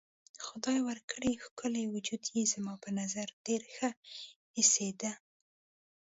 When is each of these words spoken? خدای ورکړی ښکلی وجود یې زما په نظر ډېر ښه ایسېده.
خدای 0.45 0.79
ورکړی 0.87 1.31
ښکلی 1.43 1.83
وجود 1.93 2.23
یې 2.35 2.43
زما 2.53 2.73
په 2.83 2.89
نظر 2.99 3.27
ډېر 3.45 3.61
ښه 3.75 3.89
ایسېده. 4.59 5.11